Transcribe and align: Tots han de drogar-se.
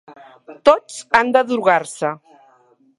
Tots 0.69 0.97
han 1.19 1.31
de 1.37 1.45
drogar-se. 1.53 2.15